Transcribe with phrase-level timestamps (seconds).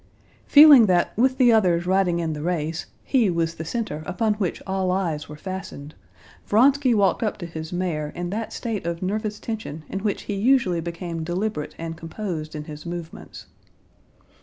[0.47, 4.59] Feeling that with the others riding in the race, he was the center upon which
[4.65, 5.93] all eyes were fastened,
[6.47, 10.33] Vronsky walked up to his mare in that state of nervous tension in which he
[10.33, 13.45] usually became deliberate and composed in his movements.